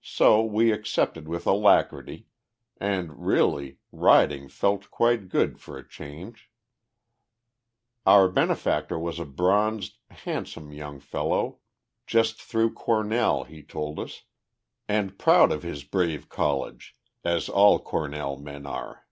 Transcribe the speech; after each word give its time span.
So 0.00 0.42
we 0.42 0.72
accepted 0.72 1.28
with 1.28 1.46
alacrity, 1.46 2.28
and, 2.78 3.26
really, 3.26 3.76
riding 3.92 4.48
felt 4.48 4.90
quite 4.90 5.28
good 5.28 5.60
for 5.60 5.76
a 5.76 5.86
change! 5.86 6.50
Our 8.06 8.26
benefactor 8.30 8.98
was 8.98 9.18
a 9.20 9.26
bronzed, 9.26 9.98
handsome 10.08 10.72
young 10.72 10.98
fellow, 10.98 11.58
just 12.06 12.40
through 12.40 12.72
Cornell, 12.72 13.44
he 13.44 13.62
told 13.62 13.98
us, 14.00 14.22
and 14.88 15.18
proud 15.18 15.52
of 15.52 15.62
his 15.62 15.84
brave 15.84 16.30
college, 16.30 16.96
as 17.22 17.50
all 17.50 17.78
Cornell 17.78 18.38
men 18.38 18.64
are. 18.64 19.06